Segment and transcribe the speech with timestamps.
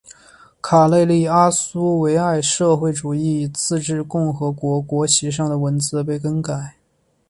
[0.63, 6.75] 卡累利阿苏维埃社会主义自治共和国国旗上的文字被更改。